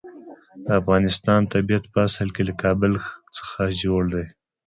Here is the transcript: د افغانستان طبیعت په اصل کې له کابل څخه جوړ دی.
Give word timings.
د 0.63 0.67
افغانستان 0.81 1.41
طبیعت 1.53 1.83
په 1.93 1.99
اصل 2.07 2.27
کې 2.35 2.43
له 2.49 2.53
کابل 2.63 2.93
څخه 3.37 3.59
جوړ 3.81 4.01
دی. 4.13 4.25